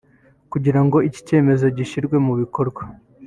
[0.51, 2.81] kugira ngo iki cyemezo gishyirwe mu bikorwa